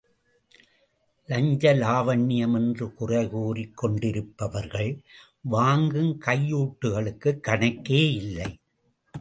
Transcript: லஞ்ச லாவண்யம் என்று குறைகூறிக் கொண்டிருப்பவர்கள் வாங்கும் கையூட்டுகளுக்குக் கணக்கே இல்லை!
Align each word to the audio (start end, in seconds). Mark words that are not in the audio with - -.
லஞ்ச 1.29 1.73
லாவண்யம் 1.73 2.55
என்று 2.55 2.85
குறைகூறிக் 2.99 3.73
கொண்டிருப்பவர்கள் 3.73 4.91
வாங்கும் 5.49 6.19
கையூட்டுகளுக்குக் 6.25 7.43
கணக்கே 7.47 8.01
இல்லை! 8.15 8.51